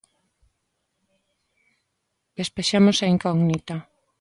[2.39, 3.75] Despexamos a incógnita.